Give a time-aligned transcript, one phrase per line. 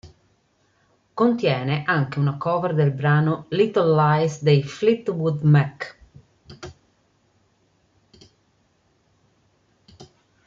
[1.13, 5.99] Contiene anche una cover del brano "Little Lies" dei Fleetwood Mac.